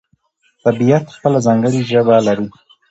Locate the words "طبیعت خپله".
0.63-1.39